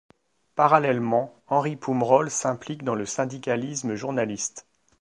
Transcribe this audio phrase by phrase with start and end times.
[0.55, 4.65] Parallèlement, Henri Poumerol s'implique dans le syndicalisme journaliste.